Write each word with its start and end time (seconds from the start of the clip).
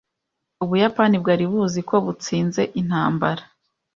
Ubuyapani 0.63 1.15
bwari 1.21 1.45
buzi 1.51 1.79
ko 1.89 1.95
butsinze 2.05 2.61
intambara. 2.79 3.43